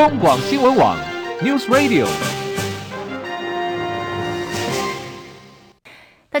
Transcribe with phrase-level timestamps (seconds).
[0.00, 0.96] 中广新闻网
[1.42, 2.39] News Radio。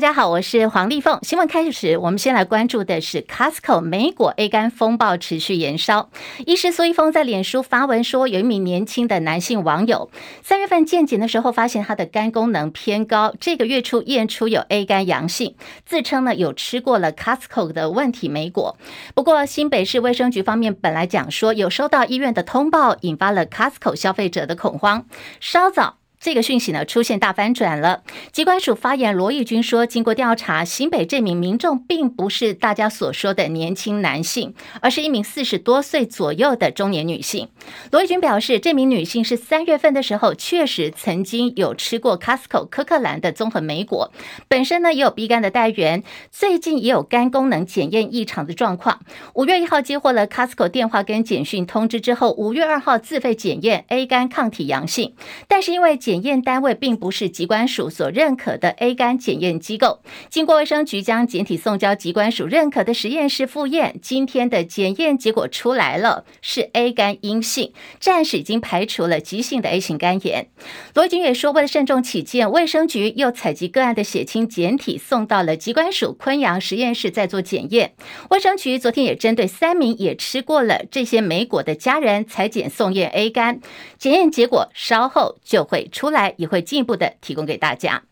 [0.00, 1.18] 大家好，我是黄丽凤。
[1.20, 6.08] 新闻开始时，我们先来关注的是 Costco 莓果 A 肝风暴持续延烧。
[6.46, 10.10] 医师苏一峰在脸书发文说，有一名年轻的男性网友
[10.42, 18.78] 三月份健检的时候，发现他的肝功能偏高，这个月初验出有 A 肝阳性，自称呢有吃过了 Costco 的问题莓果。
[19.14, 25.04] 不过新北市卫生局方面本来讲说有收到医院的通报，引发了 Costco 消费者的恐慌。
[25.40, 25.99] 稍早。
[26.20, 28.02] 这个讯息呢出现大反转了。
[28.30, 37.48] 机关署发言罗义军说，经过调查，新北这名民众并不是大家所说的年轻男性，而是一名四十多岁左右的中年女性。
[37.90, 44.12] 罗义军表示，这名女性是三月份的时候确实曾经有吃过 Costco 柯克兰的综合莓果，
[44.46, 49.00] 本身呢也有 B 肝的带源，最近也有肝功能检验异常的状况。
[49.34, 55.14] 五月一号接获了 Costco 电话跟简讯通知之后，五月二号自费检验 A 肝抗体阳性，
[55.48, 70.48] 但是因为检检验单位并不是疾管署所认可的 A 肝检验机构，经过卫生局将检体送交疾管署认可的实验室复验，今天的检验结果出来了，是 A 肝阴性，暂时已经排除了急性的 A 型肝炎。
[70.94, 77.92] 罗军也说，为了慎重起见，卫生局又采集个案的血清检体送到了疾管署昆阳实验室再做检验。
[78.30, 83.60] 卫生局昨天也针对三名也吃过了这些莓果的家人采检送验 A 肝，
[83.96, 86.34] 检验结果稍后就会出出来。
[86.38, 88.02] 也会进一步的提供给大家。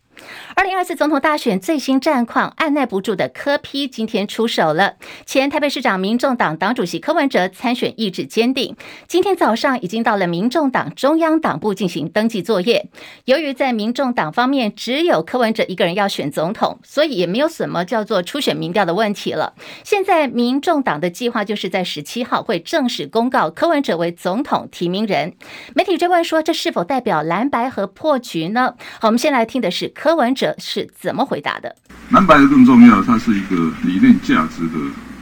[0.55, 4.97] 二零二四总统大选最新战况，按捺不住的柯批今天出手了。
[5.24, 8.74] 前台北市长、民众党党主席柯文哲参选意志坚定，
[9.06, 12.89] 今天早上已经到了民众党中央党部进行登记作业。
[13.27, 19.55] 由于在民众党方面只有柯文哲一个人要选总统，所以也没有什么叫做初选民调的问题了。
[19.84, 25.34] 现在民众党的计划就是在十七号会正式公告柯文哲为总统提名人。
[25.77, 28.74] 媒体追问说，这是否代表蓝白和破局呢？
[28.98, 30.08] 好，我们先来听的是柯。
[30.09, 31.77] 柯文哲是怎么回答的？
[32.09, 34.79] 蓝白的更重要，它是一个理念价值的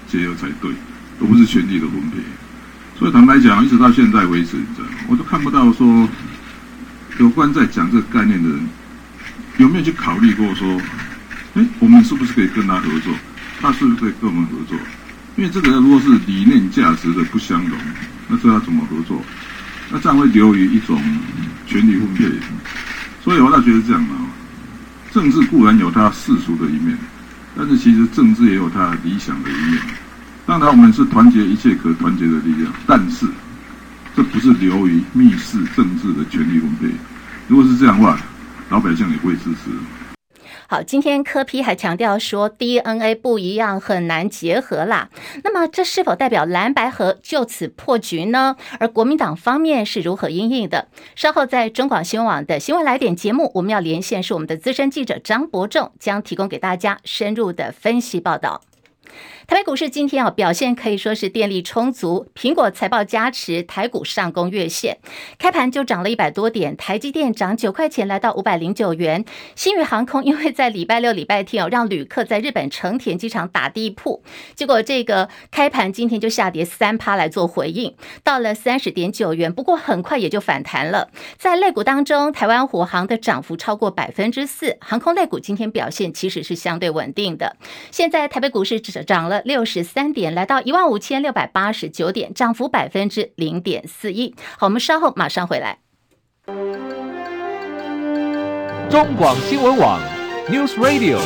[0.07, 0.71] 结合才对，
[1.21, 2.19] 而不是权力的分配。
[2.97, 4.57] 所以坦白讲，一直到现在为止，
[5.09, 6.09] 我都看不到说
[7.19, 8.61] 有关在讲这个概念的人
[9.57, 10.81] 有没有去考虑过说，
[11.55, 13.13] 哎，我们是不是可以跟他合作？
[13.61, 14.79] 他是不是可以跟我们合作？
[15.35, 17.77] 因为这个如果是理念价值的不相容，
[18.29, 19.21] 那这要怎么合作？
[19.91, 20.97] 那这样会流于一种
[21.67, 22.25] 权力分配。
[23.25, 24.26] 所以我倒觉得这样啊。
[25.17, 26.95] 政治固然有它世俗的一面，
[27.57, 29.81] 但是其实政治也有它理想的一面。
[30.45, 33.27] 当然，我们是团结一切可团结的力量，但是
[34.15, 36.89] 这不是流于密室政治的权力分配。
[37.49, 38.19] 如果是这样的话，
[38.69, 39.71] 老百姓也不会支持。
[40.69, 45.11] 好，今天柯 P 还强调说 DNA 不一样，很难结合啦。
[45.45, 48.57] 那么这是否代表蓝白合就此破局呢？
[48.81, 50.89] 而国民党方面是如何应应的？
[51.15, 58.61] 稍后在中广新闻网的新闻来点节目，我们要连线是我们的资深记者张博仲，将提供给大家深入的分析报道。
[59.49, 64.99] 台北股市今天啊表现可以说是电力充足，苹果财报加持，台股上攻月线，
[65.39, 69.25] 开盘就涨了一百多点，台积电涨九块钱来到五百零九元。
[69.55, 74.25] 新宇航空因为在礼拜六、礼拜天哦让旅客在日本成田机场打地铺，
[74.57, 81.13] 结果这个开盘今天就下跌三趴来做回应，到了三十点九元，不过很快也就反弹了。
[81.39, 87.55] 在类股当中，台湾虎航的涨幅超过百分之四，航空类股今天表现其实是相对稳定的。
[87.93, 89.36] 现在台北股市只涨了。
[89.45, 94.35] 六十三点，来到一万五千六百八十九点，涨幅百分之零点四一。
[94.59, 95.79] 好，我们稍后马上回来。
[98.89, 100.01] 中广新闻网
[100.49, 101.19] ，News Radio。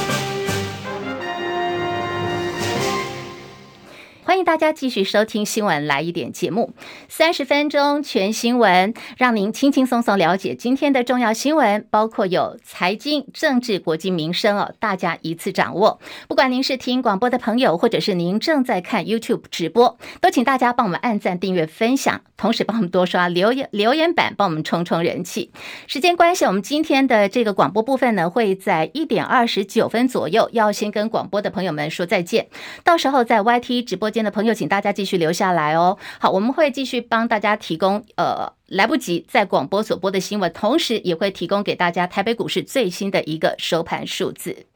[4.30, 6.72] 欢迎大家继续收听新闻来一点节目，
[7.08, 15.98] 三十分钟全新闻，让您轻轻松松了解今天的重要新闻，包括有财经、政治、国际、民生哦，大家一次掌握。
[16.28, 25.52] 不管您是听广播的朋友，或者是您正在看 YouTube 直播，都请大家帮我们按赞、订阅、分享，同时帮我们多刷留言留言板，帮我们冲冲人气。
[25.86, 32.48] 时间关系，我们今天的这个广播部分呢，会在一点二十九分左右，要先跟广播的朋友们说再见，
[32.82, 35.98] 到时候在 YT 直播间的朋友，请大家继续留下来哦。
[36.18, 44.69] 好，我们会继续帮大家提供呃来不及在广播所播的新闻，同时也会提供给大家台北股市最新的一个收盘数字。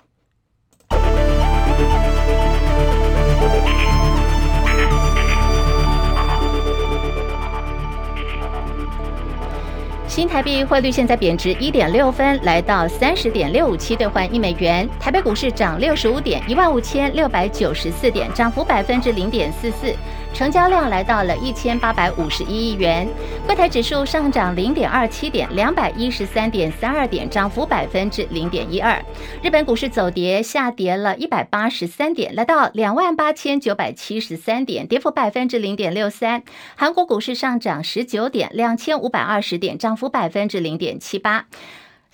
[10.15, 14.89] 新台币汇率现在贬值一点六分，来到三十点六五七兑换一美元。
[15.01, 19.93] 台北股市涨六十五点，一万五千六百九十四点，涨幅百分之零点四四。
[20.35, 23.09] 成交量来到了一千八百五十一亿元。
[23.47, 29.01] 柜台指数上涨零点二七点，两百一十三点三二点，涨幅百分之零点一二。
[29.43, 36.43] 日本股市走跌，下跌了一百八十三点，来到两万八千九百七十三点，跌幅百分之零点六三。
[36.75, 41.47] 韩国股市上涨十九点，两千五百二十点，涨幅百分之零点七八。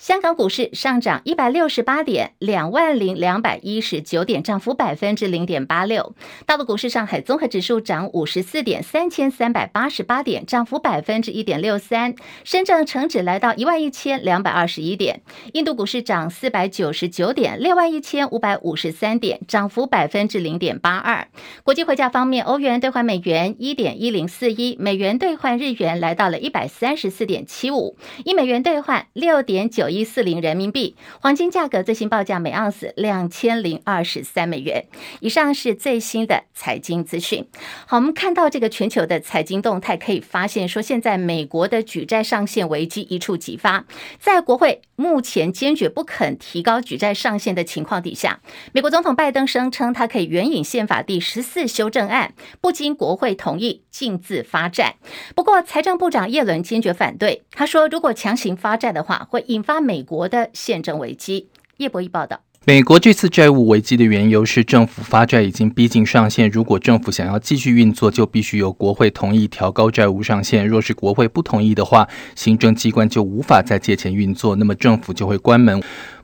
[0.01, 6.15] 香港股市上涨一百六十八点，两万零两百一十九点，涨幅百分之零点八六。
[6.47, 12.15] 大陆股市，上海综合指数涨五十四点，三千三百八十八点，涨幅百分之一点六三。
[12.43, 15.21] 深圳成指来到一万一千两百二十一点。
[15.53, 21.27] 印度股市涨四百九十九点，六万一千五百五十三点，涨幅百分之零点八二。
[21.61, 27.95] 国际汇价方面，欧元兑换美元一点一零四一，美元兑换日元来到了一百三十四点七五，
[28.25, 29.90] 一美元兑换六点九。
[29.91, 34.85] 一四零人民币，黄金价格最新报价每盎司两千零二十三美元。
[35.19, 37.45] 以上是最新的财经资讯。
[37.85, 43.85] 好，我们看到这个全球的财经动态，可以发现说，现在美国的举债上限危机一触即发。
[44.19, 48.39] 在国会目前坚决不肯提高举债上限的情况底下，
[48.71, 54.95] 美国总统拜登声称他可以援引宪法第十四修正案，不经国会同意禁自发债。
[55.35, 59.81] 不过，财政部长耶伦坚决反对，他说，如果强行发债的话，会引发。
[59.81, 61.49] 美国的宪政危机。
[61.77, 70.67] 叶博弈报道，美国这次债务危机的缘由是政府发债已经逼近上限，如果政府想要继续运作，就必须由国会同意调高债务上限。
[70.67, 75.81] 若是国会不同意的话，行政机关就无法再借钱运作，那么政府就会关门。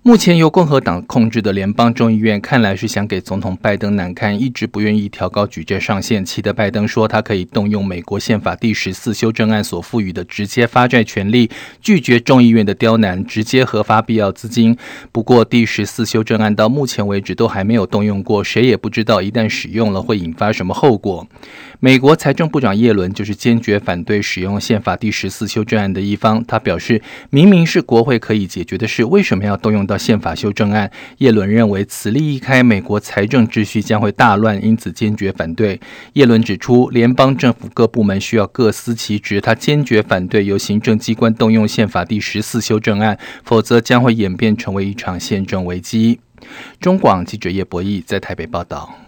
[0.07, 11.51] 目前由共和党控制的联邦众议院看来是想给总统拜登难看，一直不愿意调高举债上限，气得拜登说他可以动用美国宪法第十四修正案所赋予的直接发债权利，
[11.81, 14.77] 拒绝众议院的刁难，直接核发必要资金。
[15.12, 21.27] 不过第十四修正案到目前为止都还没有动用过，谁也不知道一旦使用了会引发什么后果。
[21.79, 30.91] 美国财政部长耶伦就是坚决反对使用宪法第十四修正案的一方，他表示，明明是国会可以解决的事，为什么要动用到宪法修正案？
[31.19, 35.79] 耶伦认为此例一开，美国财政秩序将会大乱，因此坚决反对。
[36.13, 46.19] 耶伦指出，联邦政府各部门需要各司其职，他坚决反对由行政机关动用宪法第十四修正案，否则将会演变成为一场宪政危机。
[46.80, 49.06] 中广记者叶博弈在台北报道。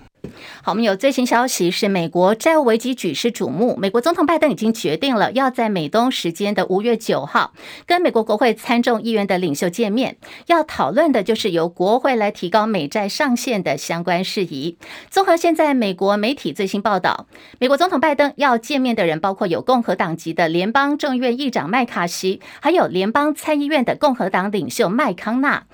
[0.62, 3.75] 好，我们有最新消息，是美国债务危机举世瞩目。
[3.77, 7.54] 美国总统拜登已经决定了，要在美东时间的五月九号
[7.86, 10.18] 跟美国国会参众议院的领袖见面，
[10.48, 14.77] 要讨论的就是由国会来提高美债上限的相关事宜。
[15.10, 17.27] 综合现在美国媒体最新报道，
[17.60, 25.65] 美国总统拜登要见面的人包括有共和党籍的联邦众议院议长麦卡锡，还有联邦参议院的共和党领袖麦康纳。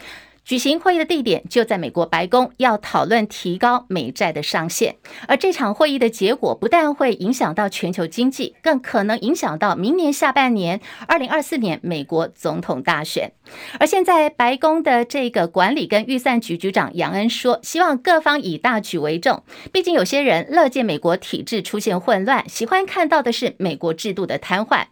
[0.45, 4.95] 举行会议的地点就在美国白宫，要讨论提高美债的上限。
[5.27, 13.31] 而这场会议的结果不但会影响到全球经济，更可能影响到明年下半年二零二四年美国总统大选。
[13.79, 19.43] 而现在白宫的这个管理跟预算局局长杨恩说，希望各方以大局为重。
[19.73, 24.85] 毕竟有些人乐见美国体制出现混乱，喜欢看到的是美国制度的瘫痪。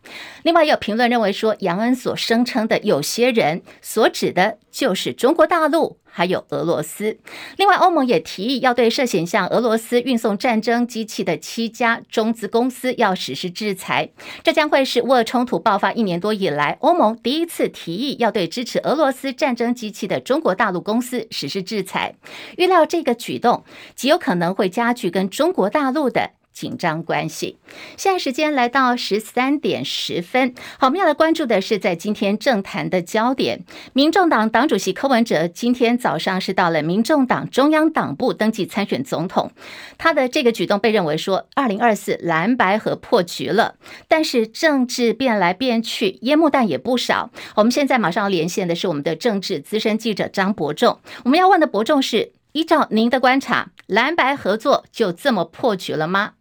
[0.43, 5.47] 另外，有评论认为说，杨恩所声称的有些人所指的就是中国。
[5.53, 7.17] 大陆还有俄罗斯，
[7.57, 14.11] 另外欧盟也提议要对涉嫌向俄罗斯运送战争机器的七家中资公司要实施制裁。
[14.43, 22.13] 这将会是乌俄冲突爆发一年多以来，欧盟第一次提议要对支持俄罗斯战争机器的中国大陆公司实施制裁。
[22.57, 23.63] 预料这个举动
[23.95, 26.33] 极有可能会加剧跟中国大陆的。
[26.53, 27.57] 紧张关系。
[27.97, 33.65] 现在时间来到十三点十分，好，我们要来关注的是在今天政坛的焦点。
[33.93, 39.51] 民众党党主席柯文哲今天早上是到了民众党中央党部登记参选总统，
[39.97, 43.75] 他的这个举动被认为说二零二四蓝白合破局了。
[44.07, 47.31] 但是政治变来变去，烟幕弹也不少。
[47.55, 56.33] 我们现在马上要连线的是我们的政治资深记者张伯仲，我们要问的伯仲是：依照您的观察，蓝白合作就这么破局了吗？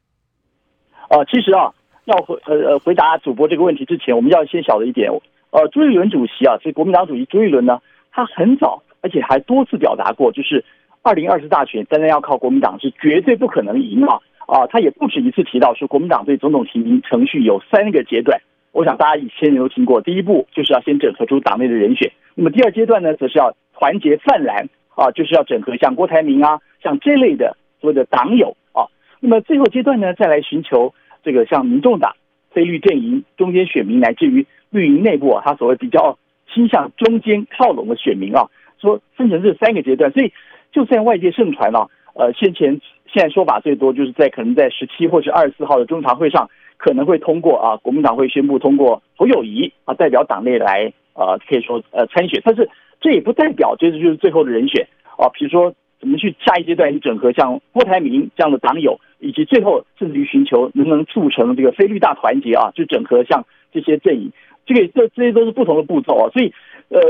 [1.12, 1.70] 呃，其实啊，
[2.06, 5.10] 要回呃呃回答主播这个问题之前，我们要先晓得一点，
[5.50, 10.64] 呃，朱立伦主席啊，这国民党主席朱立伦呢，他很早而且还多次表达过，就是
[11.02, 18.40] 二零二四大选，单单要靠国民党是绝对不可能赢啊啊，他也不止一次提到说，国民党对总统提名程序有三个阶段，
[18.72, 28.88] 我想大家以前都听过，第一步就是要先整合出党内的人选，那么第二阶段呢，则是要团结泛蓝啊，就是要整合像郭台铭啊，像这类的所谓的党友啊，
[29.20, 30.94] 那么最后阶段呢，再来寻求。
[31.22, 32.14] 这个像民众党、
[32.50, 36.18] 非绿阵营中间选民，乃至于绿营内部啊，他所谓比较
[36.52, 38.48] 倾向中间靠拢的选民啊，
[38.80, 40.32] 说分成这三个阶段，所以
[40.72, 42.80] 就算外界盛传啊，呃，先前
[43.12, 52.68] 现在说法最多就是在可能在十七或者二十四号的中常会上可能会通过啊，国民党会宣布通过侯友谊啊代表党内来呃可以说呃参选，但是
[53.00, 54.86] 这也不代表这就是最后的人选
[55.18, 64.32] 啊，比如说怎么去下一阶段去整合像郭台铭这样的党友，以及最后甚至于寻求能不能促成这个非绿大团结啊，就整合像这些阵营，
[64.66, 66.52] 这个这这些都是不同的步骤啊，所以
[66.88, 67.00] 呃。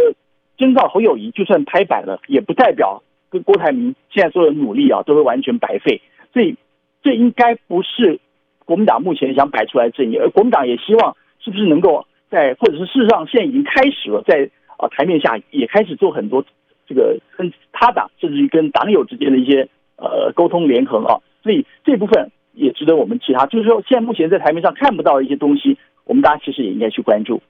[0.59, 6.01] 征召侯友谊就算拍板了，也不代表跟郭台铭现在所有的努力啊都会完全白费。
[6.33, 6.55] 所以
[7.03, 8.21] 这应该不是
[8.65, 16.45] 国民党目前想摆出来的阵营，而国民党也希望是不是能够在，或者是事实上现在已经开始了，在啊台面下也开始做很多
[16.87, 19.67] 这个跟他党甚至于跟党友之间的一些
[19.97, 21.19] 呃沟通联合啊。
[21.43, 27.43] 所以这部分也值得我们其他，就是说现在目前在台面上看不到的一些东西，我们大家其实也应该去关注。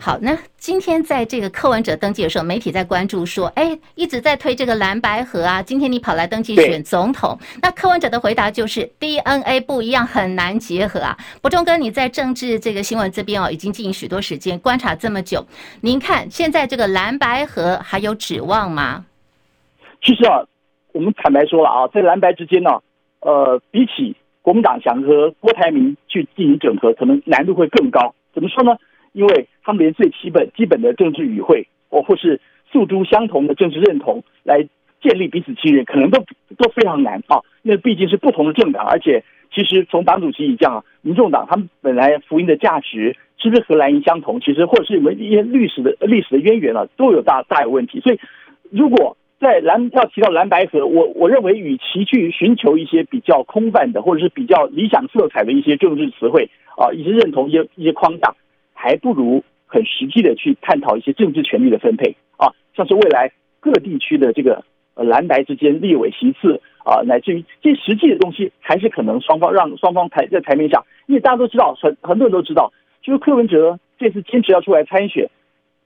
[0.00, 5.62] 好，那今天在这个柯文哲登记的时候，媒体在关注说，哎，一直在推这个蓝白河啊。
[5.62, 11.16] 今天你跑来登记选总统，那柯文哲的回答就是 DNA 不一样，很难结合啊。
[11.42, 15.44] 伯仲哥，你在政治这个新闻这边哦，已经进行许多时间，观察这么久，
[15.82, 19.04] 您看现在这个蓝白河还有指望吗？
[20.02, 20.40] 其实啊，
[20.92, 22.70] 我们坦白说了啊，在蓝白之间呢，
[23.20, 28.14] 呃，比起国民党想和郭台铭去进行整合，可能难度会更高。
[28.32, 28.76] 怎么说呢？
[29.12, 34.66] 因为他们连最基本基本的政治语汇，或或是诉诸相同的政治认同，来
[35.00, 36.20] 建立彼此信任，可能都
[36.56, 37.40] 都非常难啊。
[37.62, 44.40] 因为毕竟是不同的政党，而且其实从党主席以降，民众党他们本来福音的价值是不是和蓝营相同？
[44.40, 48.00] 其实或者是有没有一些历史的历史的渊源啊，都有大大有问题。
[48.00, 48.20] 所以，
[48.70, 58.34] 如果在蓝要提到蓝白合，我我认为与其去寻求一些比较空泛的，或者是比较理想色彩的一些政治词汇啊，一些认同一些一些框架。
[58.80, 64.62] 还不如很实际的去探讨一些政治权力的分配啊，像是未来各地区的这个
[64.94, 75.28] 呃蓝白之间立委席次啊，乃至于这实际的东西，还是可能双方让双方台在台面下，因为大家都知道，很很多人都知道，就是柯文哲这次坚持要出来参选，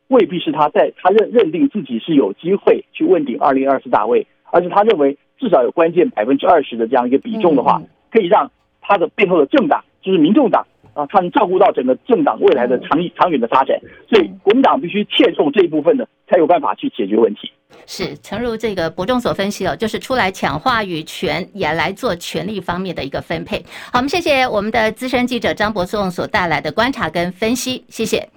[0.08, 10.66] 未必是他在他认认定自己是有机会去问鼎二零二四大位，而是他认为至少有关键百分之二十的这样一个比重的话，可以让他的背后的政党就是民众党。
[10.94, 13.80] 啊，他能照顾到整个政党未来的长长远的发展，
[14.10, 17.50] 所以国民党必须切中这一部分的，才有办法去解决问题。
[17.86, 23.64] 是，诚如这个伯仲所分析哦，就是出来抢话语权，也来做权力方面的一个分配。
[23.90, 28.28] 好，我们谢谢我们的资深记者张伯仲所带来的观察跟分析，谢谢。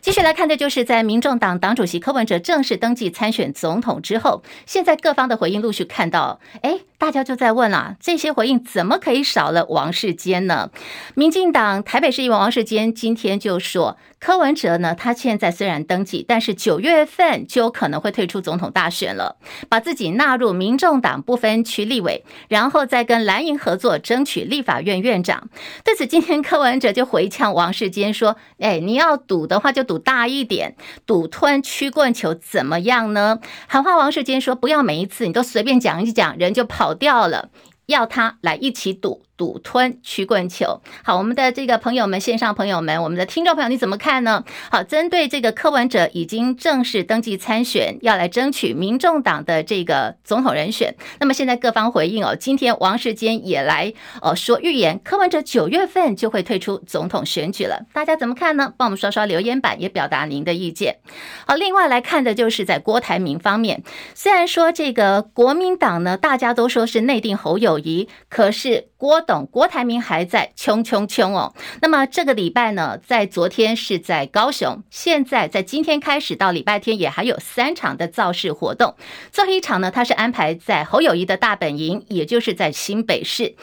[0.00, 10.70] 继续来看的就是在民众党党主席柯文哲正式登记参选总统之后，现在各方的回应陆续看到，哎，大家就在问啊，这些回应怎么可以少了王世坚呢？
[11.14, 19.36] 民进党台北市议员王世坚今天就说，柯文哲呢，他现在虽然登记，但是九月份就有可能会退出总统大选了，
[19.68, 25.48] 把自己纳入民众党不分区立委，然后再跟蓝营合作争取立法院院长。
[25.84, 30.76] 对此，今天柯文哲就回呛王世坚说：“哎，你要赌的话就赌大一点，
[31.06, 37.48] 赌吞曲棍球怎么样呢？”喊话王世坚说：“不要每一次你都随便讲一讲，人就跑掉了，
[37.86, 44.44] 要他来一起赌。”赌吞曲棍球，好，我们的这个朋友们，线上朋友们，我们的听众朋友，你怎么看呢？
[44.70, 50.94] 好，针对这个柯文哲已经正式登记参选，要来争取民众党的这个总统人选。
[51.18, 57.86] 那么现在各方回应哦，今天王世坚也来呃说预言，柯文哲九月份就会退出总统选举了。
[57.92, 58.72] 大家怎么看呢？
[58.76, 60.98] 帮我们刷刷留言板，也表达您的意见。
[61.44, 63.82] 好，另外来看的就是在郭台铭方面，
[64.14, 69.23] 虽然说这个国民党呢，大家都说是内定侯友谊，可是郭。
[69.24, 71.52] 董郭台铭还在冲冲冲哦，
[71.82, 78.94] 那么这个礼拜呢，在昨天是在高雄，现在在今天开始到礼拜天也还有三场的造势活动，
[79.32, 83.56] 最后一场呢，他是安排在侯友谊的大本营，也就是在新北市。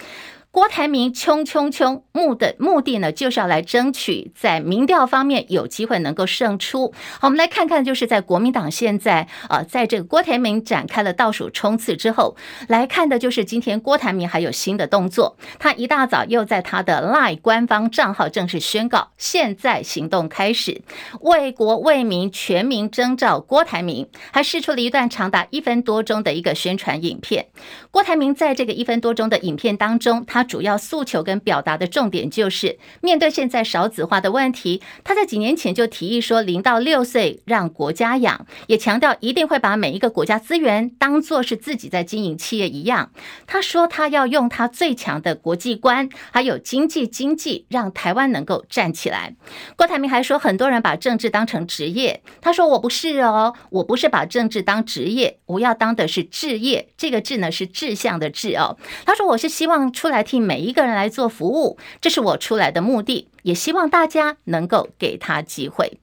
[0.51, 6.93] 郭台铭冲冲冲，目的目的呢，就是要来争取在民调方面有机会能够胜出。
[7.21, 12.35] 好，我们来看看，就是在国民党现在啊，在这个郭台铭展开了倒数冲刺之后，
[12.67, 15.37] 来看的就是今天郭台铭还有新的动作。
[15.57, 20.81] 他一大早又在他的 LINE 官方账号正式宣告，现在行动开始，
[21.21, 27.47] 为国为民全民征召郭台铭，还释出了一段长达一分多钟的一个宣传影片。
[27.89, 30.40] 郭台铭在这个一分多钟的影片当中，他。
[30.41, 43.11] 他主要诉求跟表达的重点就是，面对现在少子化的问题，他在几年前就提议说，零到六岁让国家养，也强调一定会把每一个国家资源当作是自己在经营企业一样。
[43.45, 49.35] 他说他要用他最强的国际观，还有经济经济，让台湾能够站起来。
[49.75, 58.75] 郭台铭还说，很多人把政治当成职业，他说我不是哦，我不是把政治当职业，我要当的是志业，这个志呢是志向的志哦。
[59.05, 65.99] 他说我是希望出来替每一个人来做服务，这是我出来的目的，也希望大家能够给他机会。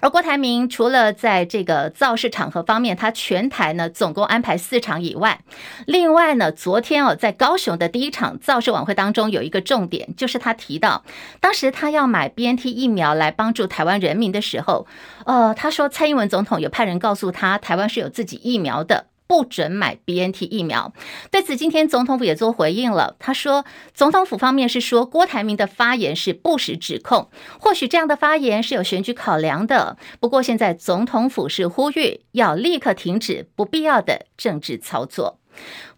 [0.00, 5.42] 而郭台铭除了在这个造势场合方面，他全台呢总共安排四场以外，
[5.86, 11.04] 另外呢，昨天哦在高雄的第一场造势晚会当中有一个重点，就是他提到
[11.38, 14.88] 当时他要买 BNT 疫苗来帮助台湾人民的时候，
[15.24, 19.06] 呃，他说蔡英文总统有派人告诉他，台湾是有自己疫苗的。
[19.28, 20.92] 不准买 BNT 疫苗。
[21.30, 23.14] 对此，今天总统府也做回应了。
[23.20, 27.30] 他说，总统府方面是说郭台铭的发言是不实指控，
[27.60, 29.96] 或许这样的发言是有选举考量的。
[30.18, 35.38] 不过，现在总统府是呼吁要立刻停止不必要的政治操作。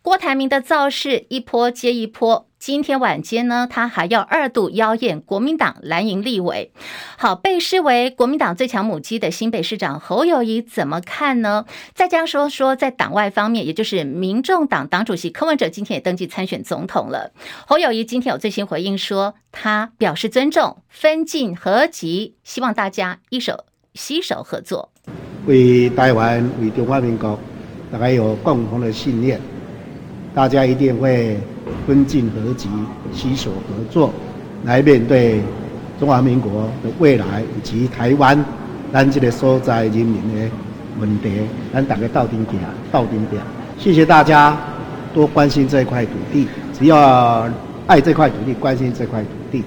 [0.02, 2.46] 郭台铭的造势一波接一波。
[2.58, 6.72] 今天晚间呢，他还要二度邀宴国民党蓝营立委。
[7.18, 11.66] 好，被视为国民党最强母鸡的新北市长侯友宜怎么看呢？
[11.94, 17.32] 再这样说说，在党外方面，也就是民众党党主席柯文哲今天也登记参选总统了。
[17.66, 23.64] 侯友宜今天有最新回应说，他表示尊重，分进合击，希望大家一手
[23.94, 24.90] 携手合作。
[25.46, 27.38] 为台湾，为中华民国，
[27.92, 29.40] 大家有共同的信念，
[30.34, 31.36] 大家一定会。
[31.86, 32.68] 分进合击，
[33.12, 34.12] 携手合作，
[34.64, 35.40] 来面对
[35.98, 38.44] 中华民国的未来以及台湾
[38.92, 40.50] 咱这个所在人民的
[40.98, 41.30] 问题，
[41.72, 42.58] 咱大家斗阵行，
[42.92, 43.38] 斗阵拼。
[43.78, 44.56] 谢谢大家
[45.14, 46.46] 多关心这块土地，
[46.76, 47.48] 只要
[47.86, 49.64] 爱这块土地，关心这块土地，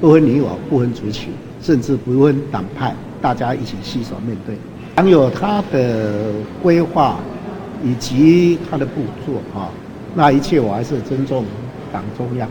[0.00, 4.56] 不分你我，不分族群，甚至不分党派，大家一起携手面对。
[4.94, 7.18] 党有他的规划
[7.84, 9.68] 以及他的步骤啊。
[10.14, 11.44] 那一切我还是尊重
[11.92, 12.50] 党中央。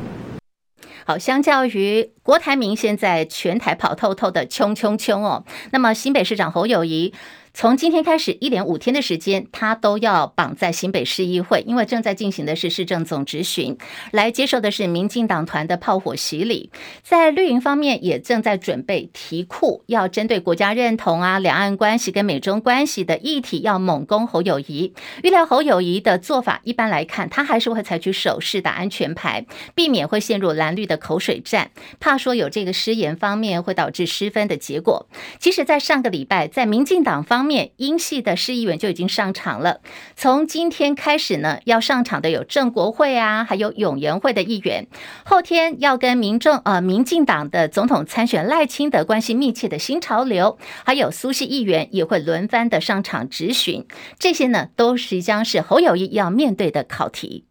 [1.06, 7.12] 好，相较于郭台铭现在全台跑透透的冲冲冲哦，那么新北市长侯友宜。
[7.52, 13.76] 从今天开始，一连五天的时间，他都要绑在新北市议会，因为正在进行的是市政总质询，
[14.12, 16.70] 来接受的是民进党团的炮火洗礼。
[17.02, 24.94] 在绿营方面，也正在准备题库，要针对国家认同啊、两岸关系跟美中关系的议题，要猛攻侯友宜。
[25.24, 35.08] 预料侯友宜的做法，一般来看，他还是会采取守势打安全牌，避免会陷入蓝绿的口水战，怕说有这个失言方面会导致失分的结果。
[35.40, 37.72] 其实，在上个礼拜，在民进党方面。
[37.78, 39.80] 英系的市议员就已经上场了。
[40.16, 44.88] 从今天开始呢，要上场的有郑国会啊，还有永延会的议员。
[45.24, 53.86] 后天要跟民众呃民进党的总统参选赖清德关系密切的新潮流，还有苏系议员也会轮番的上场质询。
[54.20, 57.46] 这些呢，都是将是侯友谊要面对的考题。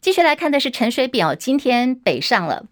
[0.00, 2.66] 继续来看的是陈水扁，今天北上了。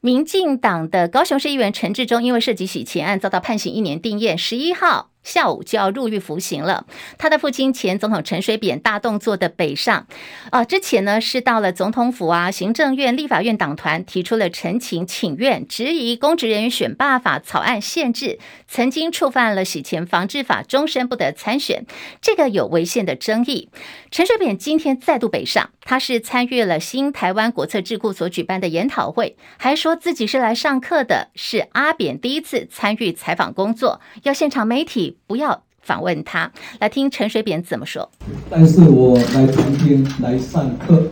[0.00, 6.86] 民进党的高雄市议员陈志忠，因为涉及洗钱案，遭到判刑一年定谳，十一号下午就要入狱服刑了。
[7.18, 10.06] 他的父亲前总统陈水扁大动作的北上，
[10.50, 21.86] 啊，之前呢是到了总统府啊、行政院、立法院党团提出了陈情请愿，质疑公职人员选罢法草案限制，曾经触犯了洗钱防治法，终身不得参选，
[22.20, 23.70] 这个有违宪的争议。
[24.10, 35.13] 陈水扁今天再度北上，他是参与了新台湾国策智库所举办的研讨会，还说自己是来上课的，是阿扁第一次参与采访工作，要现场媒体。
[35.26, 36.50] 不要访问他，
[36.80, 38.10] 来听陈水扁怎么说。
[38.48, 41.02] 但是我来旁听，来上课，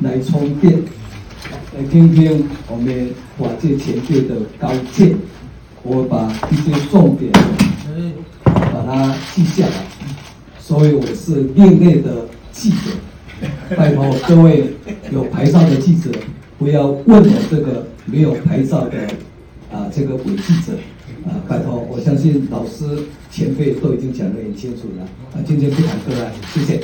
[0.00, 0.82] 来充电，
[1.76, 5.16] 来听听我们法界前辈的高见。
[5.82, 7.30] 我把一些重点，
[8.44, 9.72] 把它记下来。
[10.58, 14.74] 所以我是另类的记者，拜托各位
[15.12, 16.10] 有牌照的记者，
[16.58, 18.96] 不要问我这个没有牌照的
[19.70, 20.72] 啊这个伪记者。
[21.26, 22.84] 啊，拜托，我相信老师
[23.30, 25.02] 前辈都已经讲得很清楚了。
[25.32, 26.80] 啊，今天不谈个案，谢谢。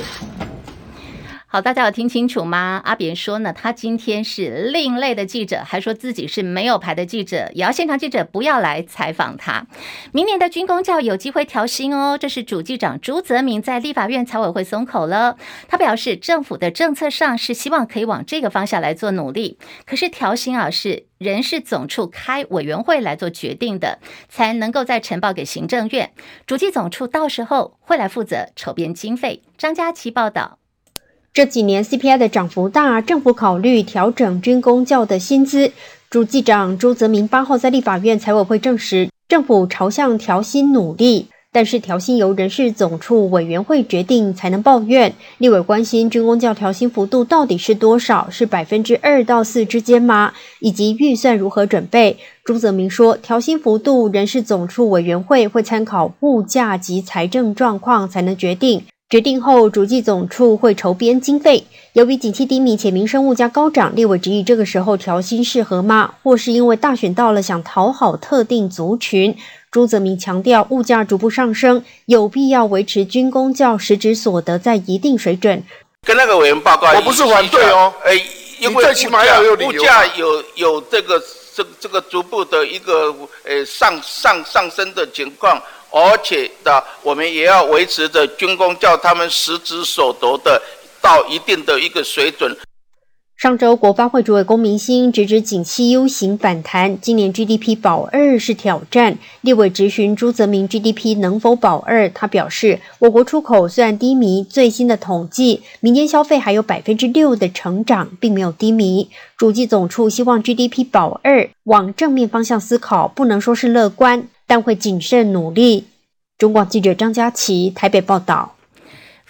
[1.53, 2.81] 好，大家有听清楚吗？
[2.85, 9.67] 阿扁说呢，他今天是另类的记者，还说自己是没有牌的记者，也要现场记者不要来采访他。
[10.13, 15.35] 明年的军公教有机会调薪哦，这是主计长朱泽民在立法院财委会松口了。
[15.67, 21.07] 他表示，政府的政策上是希望可以往这个方向来做努力，可是调薪啊是。
[21.17, 26.13] 人事总处开委员会来做决定的，才能够再呈报给行政院
[26.47, 29.43] 主计总处，到时候会来负责筹编经费。
[29.57, 30.60] 张佳琪报道。
[31.33, 35.71] 这几年 CPI 的涨幅大，政府考虑调整军公教的薪资。
[36.09, 45.13] 主计长朱泽民八号在立法院财委会证实，政府朝向调薪努力，但是调薪由人事总处委员会决定才能抱怨。
[45.37, 48.29] 立委关心军公教调薪幅度到底是多少？
[48.29, 50.33] 是百分之二到四之间吗？
[50.59, 52.17] 以及预算如何准备？
[52.43, 58.83] 朱泽民说，调薪幅度人事总处委员会会参考物价及财政状况才能决定。
[59.11, 61.65] 决定后，主计总处会筹编经费。
[61.91, 66.13] 由于景气低迷且民生物价高涨，立委质疑这个时候调薪适合吗？
[66.23, 69.35] 或是因为大选到了，想讨好特定族群？
[69.69, 75.61] 朱泽民强调，物价逐步上升，有必要维持军工教实质所得在一定水准。
[76.07, 78.13] 跟那个委员报告，我不是反对哦，哎，
[78.61, 81.21] 因为最起码要有物价有有这个
[81.53, 85.61] 这这个逐步的一个呃上上上升的情况。
[85.93, 90.61] 而且的，我们也要维持着军工，叫他们实质所得的
[91.01, 92.57] 到一定的一个水准。
[93.41, 99.17] 上周国发会主委龚明鑫直指景气 U 型反弹，今年 GDP 保二是挑战。
[99.41, 109.09] 立委质询朱泽民 GDP 能否保二，他表示，我国出口虽然低迷，最新的统计，民间消费还有百分之六的成长，并没有低迷。
[109.35, 114.27] 主计总处希望 GDP 保二，往正面方向思考，不能说是乐观。
[114.45, 115.85] 但会谨慎努力。
[116.37, 118.53] 中广记者张佳琪台北报道。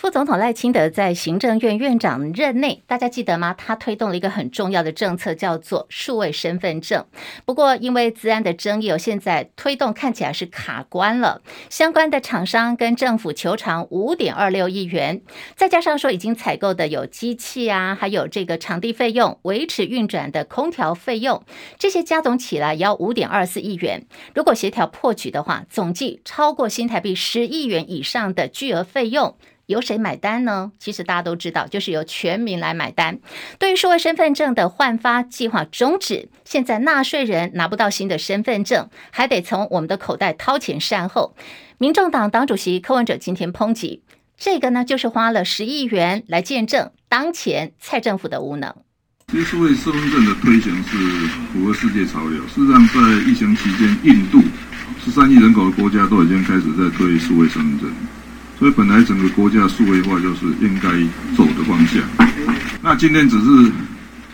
[0.01, 3.53] 副总统赖清德在行政院院长任内，大家记得吗？
[3.55, 7.05] 他推动了一个很重要的政策，叫做数位身份证。
[7.45, 11.43] 不过因为资安的争议，现在推动看起来是卡关了。
[11.69, 15.21] 相关的厂商跟政府求偿五点二六亿元，
[15.55, 21.43] 再加上说已经采购的有机器啊，还有这个场地费用、维持运转的空调费用，
[21.77, 24.07] 这些加总起来也要五点二四亿元。
[24.33, 29.37] 如果协调破局的话，总计超过新台币十亿元以上的巨额费用。
[29.71, 30.71] 由谁买单呢？
[30.77, 33.17] 其实大家都知道，就是由全民来买单。
[33.57, 41.35] 对于数位身份证的换发计划终止，现在纳税人拿不到新的身份证，还得从我们的口袋掏钱善后。
[41.79, 44.03] 民众党党主席柯文哲今天抨击，
[44.37, 48.75] 这个呢就是花了十亿元来见证当前蔡政府的无能。
[49.31, 50.97] 其实数位身份证的推行是
[51.53, 52.45] 符合世界潮流。
[52.47, 54.41] 事实上，在疫情期间，印度
[55.03, 57.89] 十三亿人口的国家都已经开始在推数位身份证。
[58.61, 60.87] 所以本来整个国家数位化就是应该
[61.35, 61.99] 走的方向，
[62.79, 63.71] 那今天只是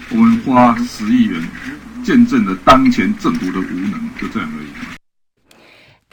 [0.09, 1.41] 我们花十亿元
[2.03, 4.96] 见证了当前政府的无能，就这样而已。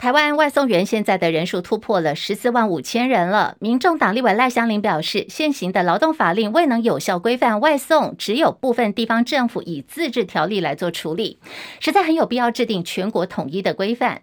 [0.05, 3.55] 台湾外送员现在的人数突破了十四万五千人了。
[3.59, 11.39] 民众党立委赖香伶表示，现行的劳动法令未能有效规范外送，只有部分地方政府以自治条例来做处理，
[11.79, 14.21] 实在很有必要制定全国统一的规范。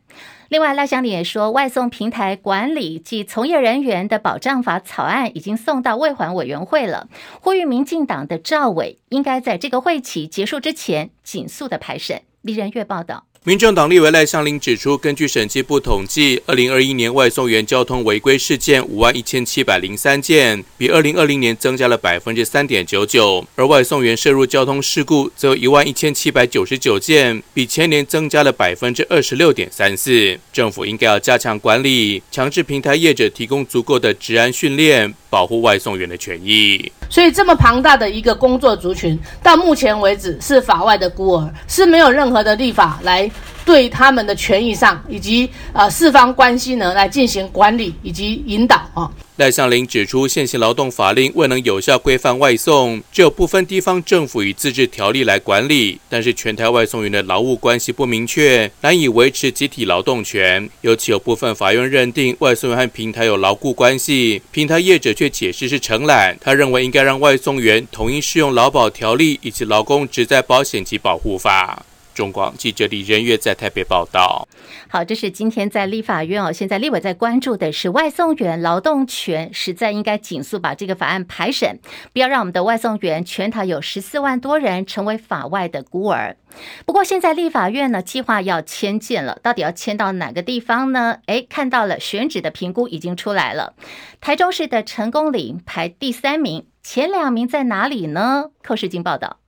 [0.49, 7.09] 另外，赖香伶也说，外送平台管理及从业人员的保障法草案已经送到卫环委员会了，
[7.41, 12.23] 呼吁民进党的赵伟应该在这个会期结束之前尽速的排审。
[12.43, 13.25] 李仁月报道。
[13.45, 30.39] 民众党立委赖香伶指出，根据审计部统计，二零二一年外送员交通违规事件五万一千七百零三件，比二零二零年增加了百分之三点九九；而外送员涉入交通事故则有一万一千七百九十九件，比前年增加了百分之二十六点三四。
[30.53, 36.93] 政府应该要加强管理，强制平台业者提供足够的治安训练，保护外送员的权益。
[37.13, 43.31] 所以，这么庞大的一个工作族群，到目前为止是法外的孤儿，是没有任何的立法来。
[43.65, 49.11] 对他们的权益上，以及呃四方关系呢，来进行管理以及引导啊。
[49.37, 60.69] 赖香伶指出，现行劳动法令未能有效规范外送，只有部分地方政府以自治条例来管理，但是全台外送员的劳务关系不明确，难以维持集体劳动权。
[60.83, 66.37] 尤其有部分法院认定外送员和平台有劳雇关系，平台业者却解释是承揽。
[66.39, 71.83] 他认为应该让外送员统一适用劳保条例以及劳工职在保险及保护法。
[72.15, 74.47] 中广记者李仁月在台北报道。
[74.89, 76.53] 好，这是今天在立法院哦。
[76.53, 81.79] 现在立委在关注的是外送员劳动权，实在应该尽速把这个法案排审，
[82.13, 86.37] 不要让我们的外送员全台有十四万多人成为法外的孤儿。
[86.85, 91.19] 不过现在立法院呢，计划要迁建了，到底要迁到哪个地方呢？
[91.27, 93.75] 诶，看到了选址的评估已经出来了，
[94.21, 98.51] 台中市的成功岭排第三名，前两名在哪里呢？
[98.63, 99.42] 寇世金报道。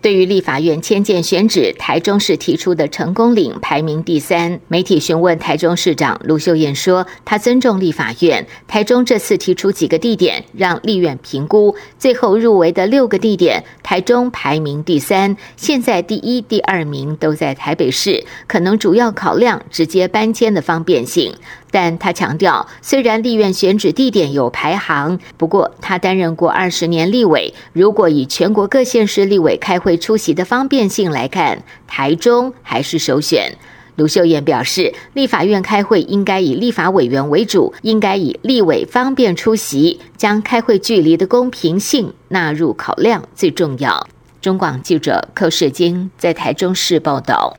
[0.00, 4.60] 对于立法院迁建选址，台中市提出的成功岭排名第三。
[4.68, 15.36] 媒体询问台中市长卢秀燕说：“他尊重立法院，台中这次提出几个地点让立院评估，最后入围的六个地点，台中排名第三。
[15.56, 21.34] 现在第一、第二名都在台北市，可能主要考量直接搬迁的方便性。
[21.70, 33.56] 但他强调，虽然立院选址地点有排行，不过他担任过二十年立委，如果以全国各县市立委开会出席的方便性来看，台中还是首选。
[33.96, 44.06] 卢秀燕表示，立法院开会应该以立法委员为主，应该以立委方便出席，将开会距离的公平性纳入考量最重要。
[44.40, 47.56] 中广记者寇世京在台中市报道。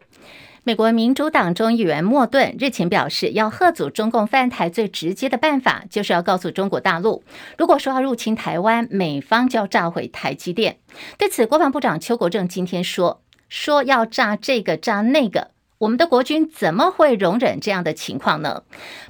[0.69, 7.23] 美国民主党众议员莫顿日前表示，要贺阻中共犯台最直接的办法，就是要告诉中国大陆，
[7.57, 10.77] 如果说要入侵台湾，美方就要炸毁台积电。
[11.17, 15.49] 对此，国防部长邱国正今天说，说要炸这个炸那个。
[15.79, 18.63] 我们的国军怎么会容忍这样的情况呢？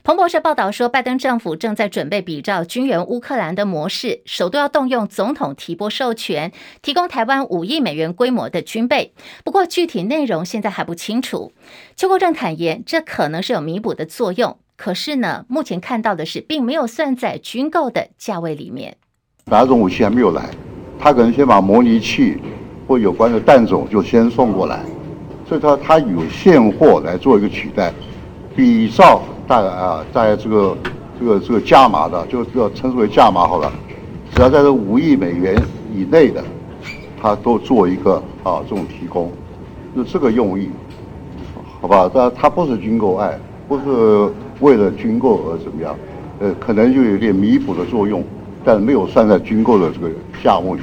[0.04, 6.52] 彭博社报道说，拜登政府正在准备比照军援乌克兰的模式，首度要动用总统提拨授权，
[6.84, 9.14] 提供台湾五亿美元规模的军备。
[9.44, 11.52] 不过，具体内容现在还不清楚。
[11.96, 18.96] 邱国正坦言，这可能是有弥补的作用，可是呢，目前看到的是，并没有算在军购的价位里面。
[19.46, 20.48] 哪种武器还没有来，
[21.00, 22.38] 他可能先把模拟器
[22.88, 24.86] 或有关的弹种就先送过来。
[25.50, 27.92] 所以，他他有现货来做一个取代，
[28.56, 30.78] 比照大概啊，在这个
[31.20, 33.72] 这个这个价码的，就要称之为价码好了。
[34.32, 35.60] 只要在这五亿美元
[35.92, 36.44] 以内的，
[37.20, 39.32] 他都做一个啊这种提供，
[39.96, 40.70] 就这个用意，
[41.82, 42.08] 好吧？
[42.14, 45.96] 但他不是军购案，不是为了军购而怎么样，
[46.40, 48.24] 呃，可能就有点弥补的作用，
[48.64, 50.12] 但没有算在军购的这个
[50.44, 50.82] 项目里。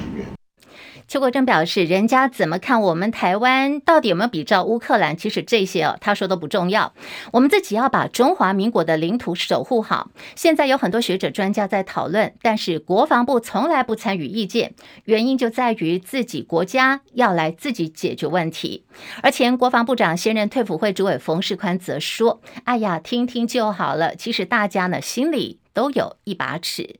[1.09, 5.17] 邱国正表示，人家怎么看我们台湾到底有没有比照乌克兰？
[5.17, 6.93] 其实这些哦，他说都不重要。
[7.33, 10.11] 我们自己要把中华民国的领土守护好。
[10.35, 18.85] 现在有很多学者专家在讨论，但是国防部从来不参与意见，原因就在于自己国家要来自己解决问题。
[19.23, 24.17] 而前国防部长、现任退辅会主委冯世宽则说：“哎呀，听听就好了。
[24.17, 26.99] 其实大家呢心里都有一把尺。”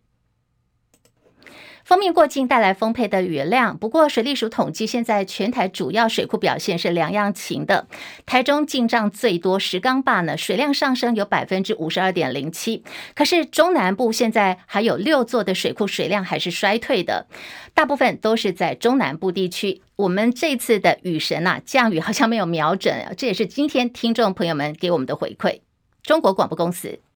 [1.87, 7.87] 锋面过境带来丰沛的雨量，不过水利署统计，现在全台主要水库表现是两样情的。
[8.27, 12.83] 台中进账最多，石冈坝呢水量上升有百分之五十二点零七，
[13.15, 17.29] 可是中南部现在还有六座的水库水量还是衰退的，
[17.73, 19.81] 大部分都是在中南部地区。
[19.95, 25.61] 我们这次的雨神呐、啊、降雨好像没有瞄准啊，这也是今天听众朋友们给我们的回馈。
[26.03, 26.99] 中国广播公司。